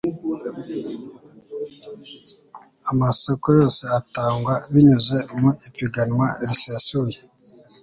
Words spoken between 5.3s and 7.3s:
mu ipiganwa risesuye